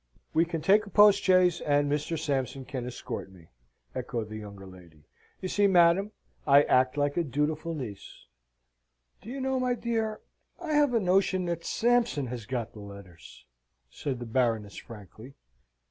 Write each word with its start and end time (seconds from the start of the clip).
"We 0.33 0.45
can 0.45 0.63
take 0.63 0.87
a 0.87 0.89
postchaise, 0.89 1.61
and 1.63 1.87
Mr. 1.87 2.17
Sampson 2.17 2.65
can 2.65 2.87
escort 2.87 3.31
me," 3.31 3.49
echoed 3.93 4.29
the 4.29 4.37
younger 4.39 4.65
lady. 4.65 5.03
"You 5.41 5.47
see, 5.47 5.67
madam, 5.67 6.11
I 6.47 6.63
act 6.63 6.97
like 6.97 7.17
a 7.17 7.23
dutiful 7.23 7.75
niece." 7.75 8.25
"Do 9.21 9.29
you 9.29 9.39
know, 9.39 9.59
my 9.59 9.75
dear, 9.75 10.21
I 10.59 10.73
have 10.73 10.95
a 10.95 10.99
notion 10.99 11.45
that 11.45 11.65
Sampson 11.65 12.25
has 12.33 12.47
got 12.47 12.73
the 12.73 12.79
letters?" 12.79 13.45
said 13.91 14.17
the 14.17 14.25
Baroness, 14.25 14.75
frankly. 14.77 15.35